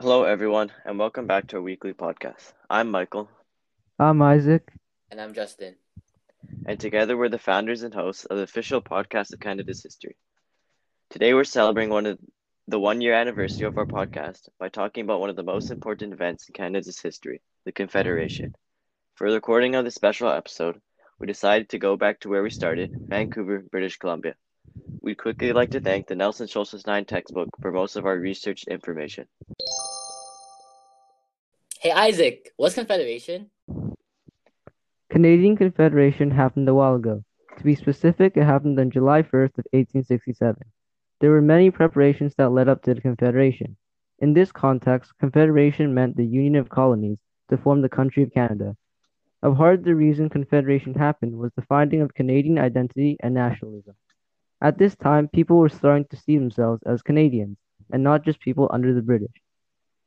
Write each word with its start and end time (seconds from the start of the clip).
Hello, 0.00 0.24
everyone, 0.24 0.72
and 0.84 0.98
welcome 0.98 1.26
back 1.26 1.46
to 1.48 1.56
our 1.56 1.62
weekly 1.62 1.92
podcast. 1.92 2.54
I'm 2.68 2.90
Michael, 2.90 3.28
I'm 3.98 4.22
Isaac. 4.22 4.72
And 5.10 5.20
I'm 5.20 5.34
Justin. 5.34 5.76
and 6.66 6.80
together 6.80 7.16
we're 7.16 7.28
the 7.28 7.38
founders 7.38 7.82
and 7.82 7.92
hosts 7.94 8.24
of 8.24 8.38
the 8.38 8.42
official 8.42 8.80
podcast 8.80 9.32
of 9.32 9.40
Canada's 9.40 9.82
history. 9.82 10.16
Today, 11.10 11.34
we're 11.34 11.44
celebrating 11.44 11.90
one 11.90 12.06
of 12.06 12.18
the 12.66 12.80
one 12.80 13.00
year 13.00 13.12
anniversary 13.14 13.66
of 13.66 13.76
our 13.76 13.86
podcast 13.86 14.48
by 14.58 14.70
talking 14.70 15.04
about 15.04 15.20
one 15.20 15.30
of 15.30 15.36
the 15.36 15.42
most 15.42 15.70
important 15.70 16.12
events 16.14 16.48
in 16.48 16.54
Canada's 16.54 17.00
history, 17.00 17.42
the 17.66 17.72
Confederation. 17.72 18.54
For 19.16 19.28
the 19.28 19.36
recording 19.36 19.74
of 19.74 19.84
this 19.84 19.94
special 19.94 20.30
episode, 20.30 20.80
we 21.18 21.26
decided 21.26 21.68
to 21.70 21.78
go 21.78 21.96
back 21.96 22.20
to 22.20 22.30
where 22.30 22.42
we 22.42 22.50
started, 22.50 22.90
Vancouver, 23.08 23.62
British 23.70 23.98
Columbia. 23.98 24.34
We'd 25.02 25.18
quickly 25.18 25.52
like 25.52 25.70
to 25.70 25.80
thank 25.80 26.06
the 26.06 26.14
Nelson 26.14 26.46
Socialist 26.46 26.86
9 26.86 27.04
textbook 27.04 27.48
for 27.60 27.72
most 27.72 27.96
of 27.96 28.06
our 28.06 28.18
research 28.18 28.64
information. 28.64 29.26
Hey 31.80 31.92
Isaac, 31.92 32.50
what's 32.56 32.74
Confederation? 32.74 33.50
Canadian 35.08 35.56
Confederation 35.56 36.30
happened 36.30 36.68
a 36.68 36.74
while 36.74 36.96
ago. 36.96 37.24
To 37.56 37.64
be 37.64 37.74
specific, 37.74 38.36
it 38.36 38.44
happened 38.44 38.78
on 38.78 38.90
July 38.90 39.22
1st 39.22 39.58
of 39.58 39.66
1867. 39.72 40.56
There 41.20 41.30
were 41.30 41.42
many 41.42 41.70
preparations 41.70 42.34
that 42.36 42.52
led 42.52 42.68
up 42.68 42.82
to 42.82 42.94
the 42.94 43.00
Confederation. 43.00 43.76
In 44.18 44.34
this 44.34 44.52
context, 44.52 45.12
Confederation 45.18 45.94
meant 45.94 46.16
the 46.16 46.26
Union 46.26 46.56
of 46.56 46.68
Colonies 46.68 47.18
to 47.48 47.56
form 47.56 47.82
the 47.82 47.88
country 47.88 48.22
of 48.22 48.32
Canada. 48.32 48.76
Of 49.42 49.56
heart, 49.56 49.82
the 49.82 49.94
reason 49.94 50.28
Confederation 50.28 50.94
happened 50.94 51.36
was 51.36 51.52
the 51.56 51.62
finding 51.62 52.02
of 52.02 52.14
Canadian 52.14 52.58
identity 52.58 53.16
and 53.20 53.34
nationalism. 53.34 53.94
At 54.62 54.76
this 54.76 54.94
time, 54.94 55.28
people 55.28 55.56
were 55.56 55.70
starting 55.70 56.04
to 56.10 56.16
see 56.16 56.36
themselves 56.36 56.82
as 56.84 57.02
Canadians, 57.02 57.56
and 57.90 58.02
not 58.02 58.24
just 58.24 58.40
people 58.40 58.68
under 58.70 58.92
the 58.92 59.00
British. 59.00 59.42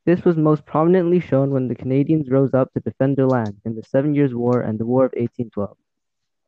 This 0.05 0.23
was 0.23 0.38
most 0.38 0.66
prominently 0.66 1.19
shown 1.19 1.52
when 1.52 1.67
the 1.67 1.75
Canadians 1.75 2.30
rose 2.30 2.53
up 2.53 2.72
to 2.73 2.80
defend 2.80 3.17
their 3.17 3.25
land 3.25 3.61
in 3.66 3.73
the 3.75 3.83
Seven 3.83 4.14
Years' 4.14 4.36
War 4.36 4.61
and 4.61 4.77
the 4.77 4.86
War 4.86 5.05
of 5.05 5.14
1812. 5.14 5.75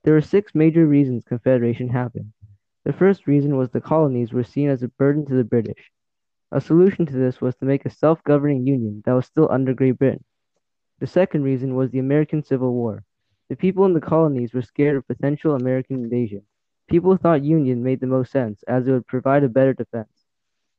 There 0.04 0.14
were 0.14 0.22
six 0.22 0.54
major 0.54 0.86
reasons 0.86 1.24
Confederation 1.24 1.90
happened. 1.90 2.32
The 2.84 2.94
first 2.94 3.26
reason 3.26 3.58
was 3.58 3.72
the 3.72 3.82
colonies 3.82 4.32
were 4.34 4.44
seen 4.44 4.70
as 4.70 4.84
a 4.84 4.88
burden 4.88 5.26
to 5.26 5.34
the 5.34 5.44
British. 5.44 5.92
A 6.52 6.62
solution 6.62 7.08
to 7.08 7.14
this 7.14 7.42
was 7.42 7.56
to 7.56 7.66
make 7.66 7.86
a 7.86 7.90
self 7.90 8.24
governing 8.24 8.68
union 8.68 9.02
that 9.06 9.14
was 9.14 9.26
still 9.26 9.50
under 9.50 9.74
Great 9.74 9.98
Britain. 9.98 10.24
The 11.00 11.08
second 11.08 11.42
reason 11.42 11.76
was 11.76 11.90
the 11.90 12.00
American 12.00 12.44
Civil 12.44 12.74
War. 12.74 13.04
The 13.50 13.56
people 13.56 13.84
in 13.86 13.94
the 13.94 14.00
colonies 14.00 14.54
were 14.54 14.62
scared 14.62 14.96
of 14.96 15.08
potential 15.08 15.56
American 15.56 16.04
invasion. 16.04 16.46
People 16.88 17.18
thought 17.18 17.44
union 17.44 17.84
made 17.84 18.00
the 18.00 18.08
most 18.08 18.32
sense 18.32 18.64
as 18.64 18.88
it 18.88 18.92
would 18.92 19.08
provide 19.08 19.44
a 19.44 19.50
better 19.50 19.74
defense. 19.74 20.26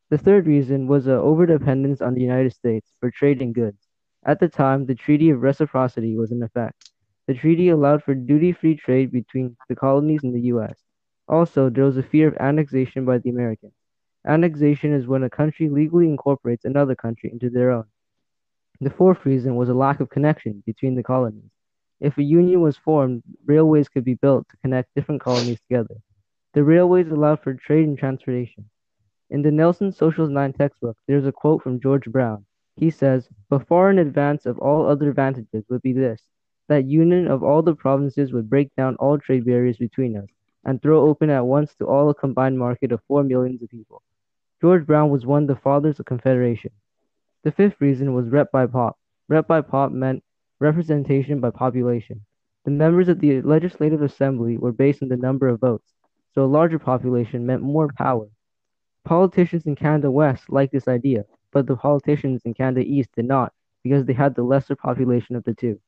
The 0.09 0.19
third 0.19 0.47
reason 0.47 0.87
was 0.87 1.09
a 1.09 1.11
overdependence 1.11 2.01
on 2.01 2.15
the 2.15 2.21
United 2.21 2.53
States 2.53 2.93
for 3.01 3.11
trade 3.11 3.43
in 3.43 3.53
goods. 3.53 3.89
At 4.25 4.39
the 4.39 4.49
time, 4.49 4.87
the 4.87 4.95
Treaty 4.95 5.31
of 5.31 5.43
Reciprocity 5.43 6.17
was 6.17 6.31
in 6.31 6.43
effect. 6.43 6.91
The 7.27 7.35
treaty 7.35 7.71
allowed 7.71 8.05
for 8.05 8.15
duty-free 8.15 8.77
trade 8.77 9.11
between 9.11 9.57
the 9.69 9.75
colonies 9.75 10.23
and 10.23 10.33
the 10.33 10.47
U.S. 10.53 10.81
Also, 11.27 11.71
there 11.71 11.85
was 11.85 11.97
a 11.97 12.05
fear 12.05 12.29
of 12.29 12.37
annexation 12.39 13.05
by 13.05 13.19
the 13.19 13.31
Americans. 13.31 13.75
Annexation 14.25 14.93
is 14.93 15.09
when 15.09 15.25
a 15.25 15.31
country 15.31 15.69
legally 15.69 16.09
incorporates 16.09 16.65
another 16.65 16.95
country 16.95 17.31
into 17.33 17.51
their 17.51 17.73
own. 17.73 17.87
The 18.81 18.91
fourth 18.91 19.27
reason 19.27 19.57
was 19.57 19.69
a 19.69 19.75
lack 19.75 19.99
of 19.99 20.11
connection 20.11 20.63
between 20.65 20.95
the 20.95 21.03
colonies. 21.03 21.51
If 22.01 22.19
a 22.19 22.23
union 22.23 22.61
was 22.61 22.77
formed, 22.77 23.23
railways 23.47 23.89
could 23.89 24.05
be 24.05 24.15
built 24.15 24.49
to 24.49 24.57
connect 24.59 24.95
different 24.95 25.23
colonies 25.23 25.61
together. 25.61 25.97
The 26.53 26.63
railways 26.63 27.09
allowed 27.09 27.41
for 27.41 27.55
trade 27.55 27.89
and 27.89 27.99
transportation. 27.99 28.69
In 29.31 29.43
the 29.43 29.51
Nelson 29.51 29.93
Socialist 29.93 30.33
9 30.33 30.53
textbook, 30.53 30.99
there 31.07 31.17
is 31.17 31.27
a 31.27 31.33
quote 31.33 31.63
from 31.63 31.81
George 31.81 32.05
Brown. 32.05 32.45
He 32.77 32.91
says, 32.91 33.29
But 33.49 33.67
far 33.67 33.91
in 33.91 33.99
advance 33.99 34.45
of 34.45 34.59
all 34.59 34.87
other 34.87 35.09
advantages 35.09 35.65
would 35.69 35.83
be 35.83 35.93
this 35.93 36.29
that 36.69 36.85
union 36.85 37.27
of 37.29 37.43
all 37.43 37.63
the 37.63 37.75
provinces 37.75 38.33
would 38.33 38.51
break 38.51 38.75
down 38.75 38.97
all 38.97 39.19
trade 39.19 39.45
barriers 39.45 39.79
between 39.79 40.17
us 40.17 40.29
and 40.65 40.83
throw 40.83 41.07
open 41.07 41.31
at 41.31 41.47
once 41.47 41.75
to 41.77 41.87
all 41.87 42.11
a 42.11 42.15
combined 42.15 42.59
market 42.59 42.93
of 42.93 43.01
four 43.05 43.23
millions 43.23 43.63
of 43.63 43.71
people. 43.71 44.03
George 44.61 44.85
Brown 44.85 45.11
was 45.11 45.25
one 45.25 45.43
of 45.45 45.49
the 45.49 45.57
fathers 45.57 46.01
of 46.01 46.07
Confederation. 46.07 46.73
The 47.43 47.53
fifth 47.53 47.81
reason 47.81 48.15
was 48.15 48.29
rep 48.29 48.51
by 48.51 48.67
pop. 48.67 48.99
Rep 49.29 49.47
by 49.47 49.61
pop 49.61 49.93
meant 49.93 50.25
representation 50.61 51.41
by 51.41 51.51
population. 51.51 52.25
The 52.65 52.71
members 52.71 53.09
of 53.09 53.21
the 53.21 53.43
Legislative 53.43 54.03
Assembly 54.03 54.57
were 54.57 54.73
based 54.73 55.03
on 55.03 55.09
the 55.09 55.17
number 55.17 55.49
of 55.49 55.61
votes, 55.61 55.93
so 56.35 56.45
a 56.45 56.47
larger 56.47 56.79
population 56.79 57.47
meant 57.47 57.63
more 57.63 57.89
power. 57.97 58.29
Politicians 59.05 59.67
in 59.67 59.77
Canada 59.77 60.11
West 60.11 60.51
liked 60.51 60.73
this 60.73 60.89
idea, 60.89 61.25
but 61.53 61.67
the 61.67 61.77
politicians 61.77 62.43
in 62.45 62.55
Canada 62.55 62.85
East 62.87 63.11
did 63.15 63.27
not, 63.27 63.53
because 63.83 64.05
they 64.05 64.13
had 64.13 64.35
the 64.35 64.43
lesser 64.43 64.75
population 64.75 65.37
of 65.37 65.45
the 65.45 65.55
two. 65.55 65.79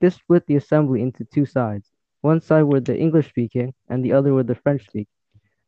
This 0.00 0.16
split 0.16 0.46
the 0.46 0.56
assembly 0.56 1.00
into 1.00 1.24
two 1.24 1.46
sides. 1.46 1.90
One 2.20 2.40
side 2.40 2.64
were 2.64 2.80
the 2.80 2.98
English 2.98 3.28
speaking, 3.28 3.72
and 3.88 4.04
the 4.04 4.12
other 4.12 4.34
were 4.34 4.42
the 4.42 4.54
French 4.54 4.84
speaking. 4.86 5.06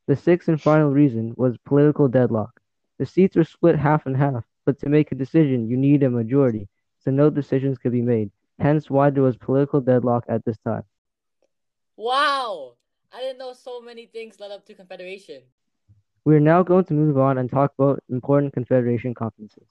The 0.07 0.17
sixth 0.17 0.49
and 0.49 0.61
final 0.61 0.91
reason 0.91 1.33
was 1.37 1.57
political 1.65 2.09
deadlock. 2.09 2.61
The 2.99 3.07
seats 3.07 3.37
were 3.37 3.45
split 3.45 3.77
half 3.77 4.05
and 4.07 4.17
half, 4.17 4.45
but 4.67 4.79
to 4.81 4.89
make 4.89 5.11
a 5.11 5.15
decision, 5.15 5.69
you 5.69 5.77
need 5.77 6.03
a 6.03 6.11
majority, 6.11 6.69
so 7.05 7.11
no 7.11 7.31
decisions 7.31 7.79
could 7.79 7.93
be 7.93 8.03
made. 8.03 8.31
Hence, 8.59 8.89
why 8.89 9.11
there 9.11 9.23
was 9.23 9.37
political 9.37 9.81
deadlock 9.81 10.25
at 10.29 10.45
this 10.45 10.57
time. 10.59 10.85
Wow! 11.97 12.75
I 13.13 13.21
didn't 13.21 13.39
know 13.39 13.53
so 13.53 13.81
many 13.81 14.07
things 14.07 14.41
led 14.41 14.51
up 14.51 14.65
to 14.67 14.75
Confederation. 14.75 15.43
We 16.25 16.35
are 16.35 16.41
now 16.41 16.63
going 16.63 16.85
to 16.87 16.95
move 16.95 17.19
on 17.19 17.39
and 17.39 17.51
talk 17.51 17.73
about 17.79 18.03
important 18.09 18.55
Confederation 18.55 19.15
conferences. 19.15 19.67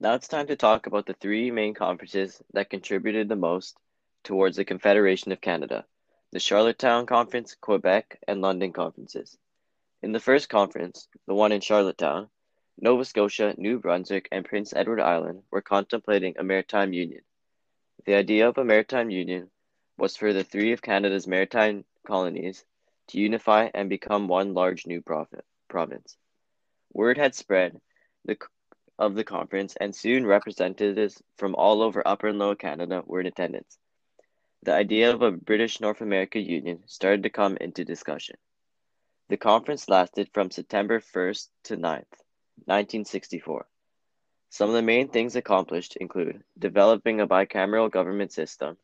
Now 0.00 0.14
it's 0.14 0.28
time 0.28 0.46
to 0.48 0.56
talk 0.56 0.86
about 0.86 1.06
the 1.06 1.14
three 1.14 1.50
main 1.50 1.74
conferences 1.74 2.42
that 2.52 2.70
contributed 2.70 3.28
the 3.28 3.36
most 3.36 3.76
towards 4.24 4.56
the 4.56 4.64
Confederation 4.64 5.32
of 5.32 5.40
Canada 5.40 5.84
the 6.30 6.40
Charlottetown 6.40 7.06
Conference, 7.06 7.56
Quebec, 7.58 8.18
and 8.28 8.42
London 8.42 8.70
conferences. 8.72 9.38
In 10.02 10.12
the 10.12 10.20
first 10.20 10.50
conference, 10.50 11.08
the 11.26 11.34
one 11.34 11.52
in 11.52 11.62
Charlottetown, 11.62 12.28
Nova 12.80 13.04
Scotia, 13.04 13.54
New 13.58 13.80
Brunswick, 13.80 14.28
and 14.30 14.44
Prince 14.44 14.72
Edward 14.72 15.00
Island 15.00 15.42
were 15.50 15.60
contemplating 15.60 16.36
a 16.38 16.44
maritime 16.44 16.92
union. 16.92 17.22
The 18.04 18.14
idea 18.14 18.48
of 18.48 18.56
a 18.56 18.64
maritime 18.64 19.10
union 19.10 19.50
was 19.96 20.16
for 20.16 20.32
the 20.32 20.44
three 20.44 20.70
of 20.70 20.80
Canada's 20.80 21.26
maritime 21.26 21.84
colonies 22.06 22.64
to 23.08 23.18
unify 23.18 23.68
and 23.74 23.88
become 23.88 24.28
one 24.28 24.54
large 24.54 24.86
new 24.86 25.02
province. 25.02 26.16
Word 26.92 27.18
had 27.18 27.34
spread 27.34 27.80
the, 28.24 28.38
of 28.96 29.16
the 29.16 29.24
conference, 29.24 29.74
and 29.80 29.92
soon 29.92 30.24
representatives 30.24 31.20
from 31.36 31.56
all 31.56 31.82
over 31.82 32.06
Upper 32.06 32.28
and 32.28 32.38
Lower 32.38 32.54
Canada 32.54 33.02
were 33.04 33.20
in 33.20 33.26
attendance. 33.26 33.76
The 34.62 34.74
idea 34.74 35.12
of 35.12 35.22
a 35.22 35.32
British 35.32 35.80
North 35.80 36.00
America 36.00 36.38
Union 36.38 36.84
started 36.86 37.24
to 37.24 37.30
come 37.30 37.56
into 37.56 37.84
discussion. 37.84 38.36
The 39.28 39.36
conference 39.36 39.88
lasted 39.88 40.30
from 40.32 40.52
September 40.52 41.00
1st 41.00 41.48
to 41.64 41.76
9th, 41.76 42.22
1964. 42.66 43.66
Some 44.50 44.70
of 44.70 44.74
the 44.74 44.82
main 44.82 45.08
things 45.08 45.36
accomplished 45.36 45.96
include 45.96 46.42
developing 46.58 47.20
a 47.20 47.26
bicameral 47.26 47.90
government 47.90 48.32
system, 48.32 48.78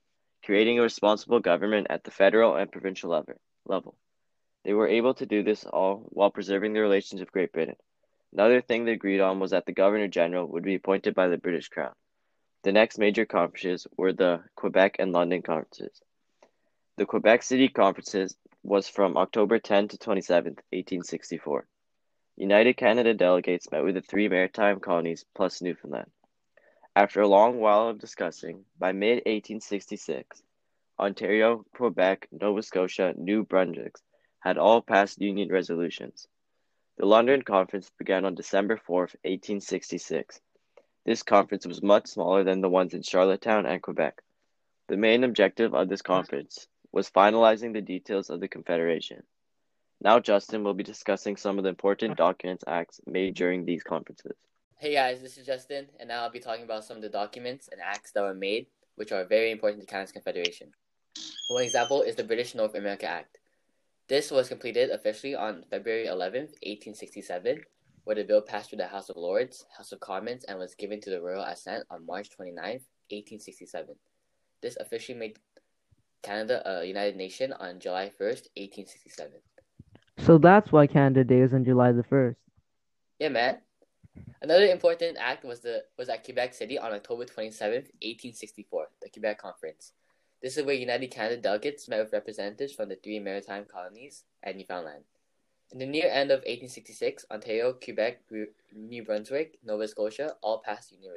creating 0.45 0.79
a 0.79 0.83
responsible 0.83 1.41
government 1.41 1.87
at 1.91 2.05
the 2.05 2.11
federal 2.11 2.57
and 2.57 2.71
provincial 2.71 3.11
level. 3.11 3.35
level. 3.65 3.97
They 4.65 4.75
were 4.75 4.89
able 4.89 5.15
to 5.15 5.27
do 5.27 5.43
this 5.43 5.65
all 5.65 6.07
while 6.11 6.31
preserving 6.31 6.73
the 6.73 6.81
relations 6.81 7.21
of 7.21 7.33
Great 7.33 7.53
Britain. 7.53 7.77
Another 8.33 8.61
thing 8.61 8.85
they 8.85 8.93
agreed 8.93 9.21
on 9.21 9.41
was 9.41 9.53
that 9.53 9.65
the 9.65 9.73
Governor 9.73 10.09
General 10.09 10.47
would 10.49 10.65
be 10.65 10.75
appointed 10.75 11.15
by 11.15 11.29
the 11.29 11.39
British 11.39 11.69
Crown. 11.69 11.95
The 12.63 12.73
next 12.73 12.99
major 12.99 13.27
conferences 13.27 13.87
were 13.97 14.13
the 14.13 14.43
Quebec 14.57 14.97
and 14.99 15.13
London 15.13 15.43
conferences. 15.43 16.03
The 16.97 17.07
Quebec 17.07 17.43
City 17.43 17.69
conferences 17.69 18.37
was 18.63 18.89
from 18.89 19.17
October 19.17 19.59
10 19.59 19.89
to 19.89 19.99
27, 19.99 20.55
1864. 20.71 21.67
United 22.37 22.77
Canada 22.77 23.15
delegates 23.15 23.71
met 23.71 23.85
with 23.85 23.95
the 23.95 24.03
three 24.03 24.29
maritime 24.29 24.81
colonies 24.81 25.25
plus 25.35 25.63
Newfoundland. 25.63 26.11
After 26.97 27.21
a 27.21 27.29
long 27.29 27.61
while 27.61 27.89
of 27.89 28.01
discussing, 28.01 28.65
by 28.77 28.91
mid 28.91 29.19
1866, 29.19 30.43
Ontario, 30.99 31.65
Quebec, 31.75 32.29
Nova 32.33 32.61
Scotia, 32.63 33.15
New 33.17 33.45
Brunswick 33.45 33.97
had 34.41 34.59
all 34.59 34.83
passed 34.83 35.21
Union 35.21 35.49
resolutions. 35.49 36.27
The 36.99 37.07
London 37.07 37.43
Conference 37.43 37.91
began 37.99 38.25
on 38.25 38.35
December 38.35 38.77
4, 38.77 38.99
1866. 38.99 40.41
This 41.05 41.23
conference 41.23 41.67
was 41.67 41.83
much 41.83 42.09
smaller 42.09 42.43
than 42.43 42.61
the 42.61 42.69
ones 42.69 42.95
in 42.95 43.03
Charlottetown 43.03 43.65
and 43.65 43.81
Quebec. 43.81 44.23
The 44.89 44.97
main 44.97 45.23
objective 45.23 45.73
of 45.73 45.89
this 45.89 46.03
conference 46.03 46.67
was 46.91 47.11
finalizing 47.11 47.73
the 47.73 47.81
details 47.81 48.29
of 48.29 48.41
the 48.41 48.49
Confederation. 48.49 49.23
Now, 50.05 50.21
Justin 50.21 50.63
will 50.63 50.75
be 50.75 50.85
discussing 50.85 51.35
some 51.35 51.57
of 51.57 51.65
the 51.65 51.71
important 51.71 52.19
documents 52.19 52.63
acts 52.67 53.01
made 53.07 53.35
during 53.35 53.65
these 53.65 53.83
conferences. 53.83 54.37
Hey 54.77 54.93
guys, 54.93 55.23
this 55.23 55.39
is 55.39 55.47
Justin, 55.47 55.87
and 55.99 56.11
now 56.11 56.25
I'll 56.25 56.31
be 56.31 56.41
talking 56.41 56.65
about 56.65 56.85
some 56.85 56.99
of 56.99 57.03
the 57.03 57.09
documents 57.09 57.71
and 57.73 57.81
acts 57.81 58.13
that 58.13 58.21
were 58.21 58.35
made, 58.35 58.67
which 58.97 59.13
are 59.13 59.25
very 59.25 59.51
important 59.51 59.81
to 59.81 59.87
Canada's 59.87 60.13
Confederation. 60.13 60.73
One 61.49 61.63
example 61.63 62.03
is 62.03 62.17
the 62.17 62.23
British 62.23 62.55
North 62.55 62.75
America 62.75 63.07
Act. 63.07 63.39
This 64.07 64.31
was 64.31 64.47
completed 64.47 64.91
officially 64.91 65.35
on 65.35 65.65
February 65.71 66.05
11, 66.05 66.43
1867. 66.61 67.65
where 68.05 68.17
the 68.17 68.25
bill 68.25 68.43
passed 68.43 68.69
through 68.69 68.77
the 68.77 68.87
House 68.87 69.09
of 69.09 69.17
Lords, 69.17 69.65
House 69.75 69.91
of 69.93 70.01
Commons, 70.01 70.45
and 70.45 70.59
was 70.59 70.75
given 70.75 71.01
to 71.01 71.09
the 71.09 71.23
Royal 71.23 71.45
Assent 71.45 71.87
on 71.91 72.05
March 72.05 72.29
29, 72.29 72.63
1867. 72.63 73.95
This 74.61 74.77
officially 74.77 75.19
made 75.19 75.39
Canada 76.23 76.61
a 76.67 76.85
United 76.85 77.17
Nation 77.17 77.55
on 77.55 77.81
July 77.81 78.11
1st, 78.21 78.53
1867. 78.53 79.41
So 80.19 80.39
that's 80.39 80.73
why 80.73 80.87
Canada 80.87 81.25
Day 81.25 81.41
is 81.41 81.53
on 81.53 81.65
July 81.65 81.93
the 81.93 82.05
1st. 82.05 82.37
Yeah, 83.19 83.29
man. 83.29 83.59
Another 84.41 84.67
important 84.67 85.17
act 85.19 85.45
was 85.45 85.61
the 85.61 85.85
was 85.99 86.09
at 86.09 86.25
Quebec 86.25 86.55
City 86.55 86.79
on 86.79 86.93
October 86.93 87.25
27th, 87.25 87.91
1864, 88.03 88.89
the 89.03 89.09
Quebec 89.09 89.39
Conference. 89.39 89.93
This 90.43 90.57
is 90.57 90.65
where 90.65 90.75
United 90.75 91.11
Canada 91.11 91.41
delegates 91.41 91.89
met 91.89 92.01
with 92.01 92.13
representatives 92.13 92.75
from 92.75 92.91
the 92.91 92.97
three 92.97 93.19
maritime 93.19 93.65
colonies 93.65 94.25
and 94.43 94.57
Newfoundland. 94.57 95.05
In 95.73 95.79
the 95.79 95.87
near 95.87 96.07
end 96.07 96.31
of 96.31 96.41
1866, 96.41 97.25
Ontario, 97.31 97.73
Quebec, 97.73 98.21
New 98.77 99.03
Brunswick, 99.03 99.59
Nova 99.65 99.89
Scotia 99.89 100.37
all 100.43 100.59
passed 100.59 100.93
union 100.93 101.13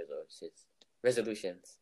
resolutions. 1.04 1.78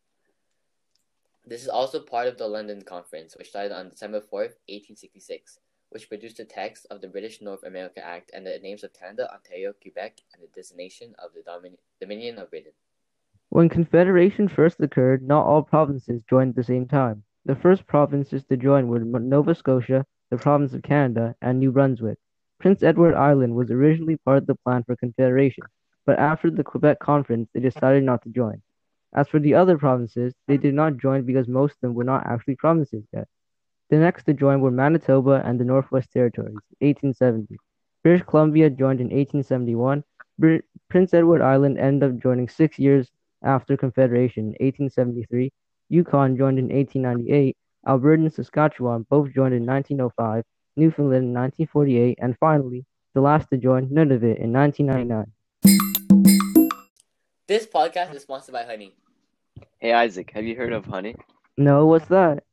This 1.46 1.62
is 1.62 1.68
also 1.68 2.00
part 2.00 2.26
of 2.26 2.36
the 2.36 2.48
London 2.48 2.82
Conference, 2.82 3.36
which 3.38 3.50
started 3.50 3.72
on 3.72 3.90
December 3.90 4.18
4th, 4.18 4.58
1866, 4.66 5.60
which 5.90 6.08
produced 6.08 6.38
the 6.38 6.44
text 6.44 6.86
of 6.90 7.00
the 7.00 7.08
British 7.08 7.40
North 7.40 7.62
America 7.62 8.04
Act 8.04 8.30
and 8.34 8.46
the 8.46 8.58
names 8.58 8.84
of 8.84 8.92
Canada, 8.92 9.32
Ontario, 9.32 9.72
Quebec, 9.80 10.20
and 10.32 10.42
the 10.42 10.48
designation 10.54 11.14
of 11.18 11.30
the 11.34 11.40
Domin- 11.40 11.78
Dominion 12.00 12.38
of 12.38 12.50
Britain. 12.50 12.72
When 13.48 13.68
Confederation 13.68 14.48
first 14.48 14.80
occurred, 14.80 15.22
not 15.22 15.46
all 15.46 15.62
provinces 15.62 16.22
joined 16.28 16.50
at 16.50 16.56
the 16.56 16.64
same 16.64 16.86
time. 16.86 17.22
The 17.44 17.54
first 17.54 17.86
provinces 17.86 18.44
to 18.44 18.56
join 18.56 18.88
were 18.88 18.98
Nova 18.98 19.54
Scotia, 19.54 20.04
the 20.30 20.36
province 20.36 20.74
of 20.74 20.82
Canada, 20.82 21.36
and 21.40 21.58
New 21.58 21.70
Brunswick. 21.70 22.18
Prince 22.58 22.82
Edward 22.82 23.14
Island 23.14 23.54
was 23.54 23.70
originally 23.70 24.16
part 24.16 24.38
of 24.38 24.46
the 24.46 24.56
plan 24.56 24.82
for 24.82 24.96
Confederation, 24.96 25.64
but 26.04 26.18
after 26.18 26.50
the 26.50 26.64
Quebec 26.64 26.98
Conference, 26.98 27.48
they 27.54 27.60
decided 27.60 28.02
not 28.02 28.22
to 28.22 28.30
join. 28.30 28.62
As 29.14 29.28
for 29.28 29.38
the 29.38 29.54
other 29.54 29.78
provinces, 29.78 30.34
they 30.48 30.56
did 30.56 30.74
not 30.74 30.96
join 30.96 31.24
because 31.24 31.46
most 31.46 31.74
of 31.74 31.80
them 31.80 31.94
were 31.94 32.04
not 32.04 32.26
actually 32.26 32.56
provinces 32.56 33.04
yet. 33.12 33.28
The 33.90 33.96
next 33.96 34.24
to 34.24 34.34
join 34.34 34.60
were 34.60 34.70
Manitoba 34.70 35.42
and 35.44 35.60
the 35.60 35.64
Northwest 35.64 36.12
Territories, 36.12 36.58
1870. 36.80 37.56
British 38.02 38.26
Columbia 38.26 38.68
joined 38.68 39.00
in 39.00 39.06
1871. 39.06 40.02
Br- 40.38 40.56
Prince 40.88 41.14
Edward 41.14 41.42
Island 41.42 41.78
ended 41.78 42.10
up 42.10 42.22
joining 42.22 42.48
six 42.48 42.78
years 42.78 43.10
after 43.42 43.76
Confederation, 43.76 44.46
1873. 44.60 45.52
Yukon 45.88 46.36
joined 46.36 46.58
in 46.58 46.68
1898. 46.68 47.56
Alberta 47.86 48.22
and 48.22 48.32
Saskatchewan 48.32 49.06
both 49.08 49.32
joined 49.32 49.54
in 49.54 49.64
1905. 49.64 50.44
Newfoundland 50.76 51.24
in 51.24 51.32
1948, 51.32 52.18
and 52.20 52.36
finally, 52.38 52.84
the 53.14 53.20
last 53.20 53.48
to 53.48 53.56
join, 53.56 53.88
Nunavut 53.88 54.36
in 54.36 54.52
1999. 54.52 55.32
This 57.46 57.66
podcast 57.66 58.14
is 58.14 58.22
sponsored 58.22 58.52
by 58.52 58.64
Honey. 58.64 58.92
Hey 59.78 59.92
Isaac, 59.92 60.30
have 60.34 60.44
you 60.44 60.54
heard 60.54 60.74
of 60.74 60.84
Honey? 60.84 61.14
No, 61.56 61.86
what's 61.86 62.08
that? 62.08 62.44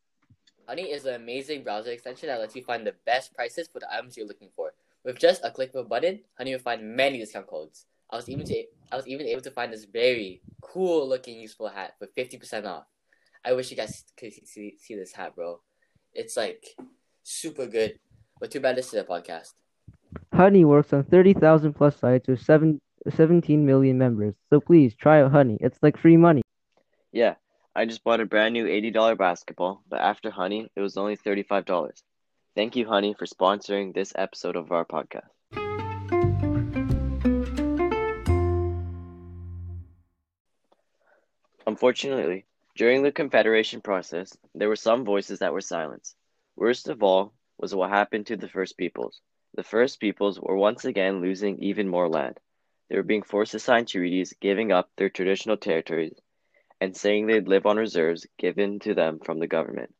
Honey 0.73 0.89
is 0.89 1.05
an 1.05 1.13
amazing 1.13 1.61
browser 1.61 1.91
extension 1.91 2.29
that 2.29 2.39
lets 2.39 2.55
you 2.55 2.63
find 2.63 2.83
the 2.83 2.95
best 3.05 3.35
prices 3.35 3.67
for 3.67 3.79
the 3.79 3.93
items 3.93 4.17
you're 4.17 4.25
looking 4.25 4.49
for. 4.55 4.73
With 5.05 5.19
just 5.19 5.45
a 5.45 5.51
click 5.51 5.69
of 5.75 5.85
a 5.85 5.87
button, 5.87 6.21
Honey 6.35 6.51
will 6.51 6.63
find 6.63 6.95
many 6.95 7.19
discount 7.19 7.45
codes. 7.45 7.85
I 8.09 8.15
was 8.15 8.27
even 8.27 8.43
to, 8.47 8.63
I 8.91 8.95
was 8.95 9.05
even 9.05 9.27
able 9.27 9.43
to 9.43 9.51
find 9.51 9.71
this 9.71 9.85
very 9.85 10.41
cool 10.61 11.07
looking 11.07 11.39
useful 11.39 11.67
hat 11.67 11.93
for 11.99 12.07
50% 12.17 12.65
off. 12.65 12.85
I 13.45 13.53
wish 13.53 13.69
you 13.69 13.77
guys 13.77 14.03
could 14.17 14.33
see, 14.33 14.73
see 14.79 14.95
this 14.95 15.11
hat, 15.11 15.35
bro. 15.35 15.59
It's 16.11 16.35
like 16.35 16.65
super 17.21 17.67
good. 17.67 17.99
But 18.39 18.49
too 18.49 18.59
bad 18.59 18.75
this 18.75 18.87
is 18.87 18.99
a 18.99 19.03
podcast. 19.03 19.53
Honey 20.33 20.65
works 20.65 20.91
on 20.91 21.03
30,000 21.03 21.73
plus 21.73 21.97
sites 21.97 22.27
with 22.27 22.41
seven, 22.41 22.81
17 23.15 23.63
million 23.63 23.99
members. 23.99 24.33
So 24.49 24.59
please 24.59 24.95
try 24.95 25.21
out 25.21 25.33
Honey. 25.33 25.59
It's 25.61 25.77
like 25.83 25.97
free 25.97 26.17
money. 26.17 26.41
Yeah, 27.11 27.35
I 27.75 27.85
just 27.85 28.03
bought 28.03 28.19
a 28.19 28.25
brand 28.27 28.53
new 28.53 28.67
$80 28.67 29.17
basketball, 29.17 29.81
but 29.89 29.99
after 29.99 30.29
Honey, 30.29 30.69
it 30.75 30.79
was 30.79 30.95
only 30.95 31.17
$35. 31.17 32.03
Thank 32.53 32.75
you, 32.75 32.87
Honey, 32.87 33.15
for 33.15 33.25
sponsoring 33.25 33.95
this 33.95 34.13
episode 34.15 34.55
of 34.55 34.71
our 34.71 34.85
podcast. 34.85 35.29
Unfortunately, 41.65 42.45
during 42.75 43.01
the 43.01 43.11
Confederation 43.11 43.81
process, 43.81 44.37
there 44.53 44.69
were 44.69 44.75
some 44.75 45.03
voices 45.03 45.39
that 45.39 45.53
were 45.53 45.61
silenced. 45.61 46.15
Worst 46.55 46.89
of 46.89 47.01
all 47.01 47.33
was 47.57 47.73
what 47.73 47.89
happened 47.89 48.27
to 48.27 48.37
the 48.37 48.47
First 48.47 48.77
Peoples. 48.77 49.19
The 49.55 49.63
First 49.63 49.99
Peoples 49.99 50.39
were 50.39 50.55
once 50.55 50.85
again 50.85 51.21
losing 51.21 51.57
even 51.57 51.87
more 51.89 52.07
land. 52.07 52.39
They 52.89 52.97
were 52.97 53.01
being 53.01 53.23
forced 53.23 53.53
to 53.53 53.59
sign 53.59 53.87
treaties 53.87 54.35
giving 54.39 54.71
up 54.71 54.91
their 54.95 55.09
traditional 55.09 55.57
territories 55.57 56.13
and 56.83 56.97
saying 56.97 57.27
they'd 57.27 57.47
live 57.47 57.65
on 57.65 57.77
reserves 57.77 58.27
given 58.37 58.77
to 58.77 58.93
them 58.93 59.17
from 59.23 59.39
the 59.39 59.47
government. 59.47 59.95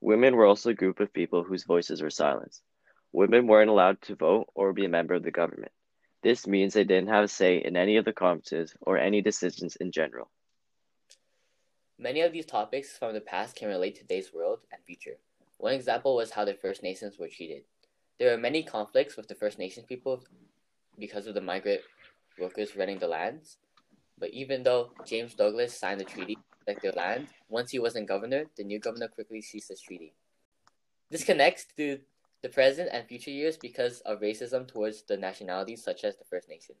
Women 0.00 0.34
were 0.34 0.46
also 0.46 0.70
a 0.70 0.74
group 0.74 0.98
of 0.98 1.12
people 1.12 1.44
whose 1.44 1.62
voices 1.62 2.02
were 2.02 2.10
silenced. 2.10 2.60
Women 3.12 3.46
weren't 3.46 3.70
allowed 3.70 4.02
to 4.02 4.16
vote 4.16 4.46
or 4.52 4.72
be 4.72 4.84
a 4.84 4.88
member 4.88 5.14
of 5.14 5.22
the 5.22 5.30
government. 5.30 5.70
This 6.24 6.44
means 6.44 6.74
they 6.74 6.82
didn't 6.82 7.10
have 7.10 7.22
a 7.22 7.28
say 7.28 7.58
in 7.58 7.76
any 7.76 7.98
of 7.98 8.04
the 8.04 8.12
conferences 8.12 8.74
or 8.80 8.98
any 8.98 9.22
decisions 9.22 9.76
in 9.76 9.92
general. 9.92 10.28
Many 12.00 12.22
of 12.22 12.32
these 12.32 12.46
topics 12.46 12.98
from 12.98 13.14
the 13.14 13.20
past 13.20 13.54
can 13.54 13.68
relate 13.68 13.94
to 13.94 14.00
today's 14.00 14.34
world 14.34 14.58
and 14.72 14.82
future. 14.84 15.18
One 15.58 15.74
example 15.74 16.16
was 16.16 16.32
how 16.32 16.44
the 16.44 16.54
First 16.54 16.82
Nations 16.82 17.16
were 17.16 17.28
treated. 17.28 17.62
There 18.18 18.32
were 18.32 18.42
many 18.42 18.64
conflicts 18.64 19.16
with 19.16 19.28
the 19.28 19.36
First 19.36 19.60
Nations 19.60 19.86
people 19.86 20.24
because 20.98 21.28
of 21.28 21.34
the 21.34 21.40
migrant 21.40 21.82
workers 22.40 22.74
renting 22.74 22.98
the 22.98 23.06
lands. 23.06 23.58
But 24.18 24.30
even 24.30 24.62
though 24.62 24.90
James 25.06 25.34
Douglas 25.34 25.78
signed 25.78 26.00
the 26.00 26.04
treaty 26.04 26.34
to 26.34 26.58
protect 26.58 26.82
their 26.82 26.92
land, 26.92 27.28
once 27.48 27.70
he 27.70 27.78
wasn't 27.78 28.08
governor, 28.08 28.44
the 28.56 28.64
new 28.64 28.78
governor 28.78 29.08
quickly 29.08 29.40
ceased 29.40 29.68
this 29.68 29.80
treaty. 29.80 30.12
This 31.10 31.24
connects 31.24 31.66
to 31.76 31.98
the 32.42 32.48
present 32.48 32.90
and 32.92 33.06
future 33.06 33.30
years 33.30 33.56
because 33.56 34.00
of 34.00 34.20
racism 34.20 34.66
towards 34.66 35.02
the 35.02 35.16
nationalities 35.16 35.82
such 35.82 36.04
as 36.04 36.16
the 36.16 36.24
First 36.24 36.48
Nations. 36.48 36.78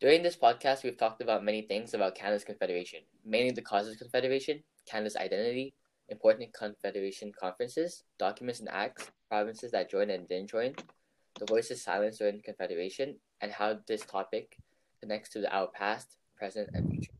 During 0.00 0.22
this 0.22 0.36
podcast, 0.36 0.82
we've 0.82 0.96
talked 0.96 1.22
about 1.22 1.44
many 1.44 1.62
things 1.62 1.94
about 1.94 2.14
Canada's 2.14 2.44
Confederation, 2.44 3.00
mainly 3.24 3.52
the 3.52 3.62
causes 3.62 3.92
of 3.92 3.98
Confederation, 4.00 4.62
Canada's 4.84 5.16
identity, 5.16 5.74
important 6.08 6.52
Confederation 6.52 7.32
conferences, 7.38 8.02
documents 8.18 8.60
and 8.60 8.68
acts, 8.68 9.10
provinces 9.28 9.70
that 9.70 9.90
joined 9.90 10.10
and 10.10 10.28
didn't 10.28 10.50
join, 10.50 10.74
the 11.38 11.46
voices 11.46 11.82
silenced 11.82 12.18
during 12.18 12.40
Confederation, 12.40 13.16
and 13.40 13.52
how 13.52 13.78
this 13.86 14.04
topic 14.04 14.56
connects 15.02 15.30
to 15.30 15.54
our 15.54 15.66
past, 15.66 16.16
present, 16.38 16.70
and 16.74 16.88
future. 16.88 17.12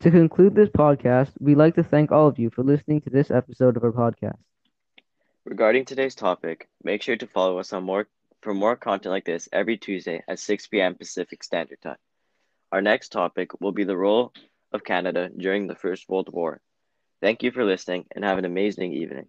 To 0.00 0.10
conclude 0.10 0.54
this 0.54 0.70
podcast, 0.70 1.30
we'd 1.38 1.56
like 1.58 1.74
to 1.74 1.84
thank 1.84 2.10
all 2.10 2.26
of 2.26 2.38
you 2.38 2.50
for 2.50 2.64
listening 2.64 3.02
to 3.02 3.10
this 3.10 3.30
episode 3.30 3.76
of 3.76 3.84
our 3.84 3.92
podcast. 3.92 4.38
Regarding 5.44 5.84
today's 5.84 6.14
topic, 6.14 6.68
make 6.82 7.02
sure 7.02 7.16
to 7.16 7.26
follow 7.26 7.58
us 7.58 7.72
on 7.72 7.84
more 7.84 8.08
for 8.40 8.54
more 8.54 8.74
content 8.74 9.12
like 9.12 9.26
this 9.26 9.48
every 9.52 9.76
Tuesday 9.76 10.22
at 10.26 10.38
6 10.38 10.66
p.m. 10.68 10.94
Pacific 10.94 11.44
Standard 11.44 11.80
Time. 11.82 11.98
Our 12.72 12.80
next 12.80 13.10
topic 13.10 13.60
will 13.60 13.72
be 13.72 13.84
the 13.84 13.96
role 13.96 14.32
of 14.72 14.82
Canada 14.82 15.30
during 15.36 15.66
the 15.66 15.76
First 15.76 16.08
World 16.08 16.30
War. 16.32 16.60
Thank 17.20 17.42
you 17.42 17.52
for 17.52 17.64
listening 17.64 18.06
and 18.16 18.24
have 18.24 18.38
an 18.38 18.46
amazing 18.46 18.94
evening. 18.94 19.26